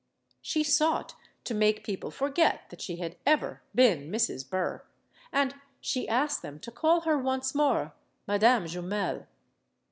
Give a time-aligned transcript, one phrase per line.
[0.41, 1.13] She sought
[1.43, 4.49] to make people forget that she had ever been Mrs.
[4.49, 4.83] Burr,
[5.31, 7.93] and she asked them to call her, once more,
[8.27, 9.27] "Madame Jumel."